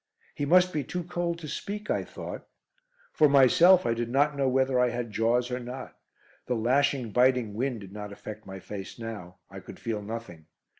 He 0.33 0.45
must 0.45 0.73
be 0.73 0.83
too 0.83 1.03
cold 1.03 1.37
to 1.37 1.47
speak, 1.47 1.91
I 1.91 2.03
thought. 2.03 2.47
For 3.13 3.29
myself, 3.29 3.85
I 3.85 3.93
did 3.93 4.09
not 4.09 4.35
know 4.35 4.49
whether 4.49 4.79
I 4.79 4.89
had 4.89 5.11
jaws 5.11 5.51
or 5.51 5.59
not. 5.59 5.95
The 6.47 6.55
lashing, 6.55 7.11
biting 7.11 7.53
wind 7.53 7.81
did 7.81 7.91
not 7.93 8.11
affect 8.11 8.47
my 8.47 8.59
face 8.59 8.97
now. 8.97 9.35
I 9.51 9.59
could 9.59 9.79
feel 9.79 10.01
nothing. 10.01 10.47